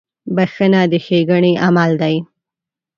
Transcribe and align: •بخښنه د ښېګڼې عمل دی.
•بخښنه 0.35 0.81
د 0.91 0.93
ښېګڼې 1.05 1.51
عمل 1.65 1.91
دی. 2.01 2.15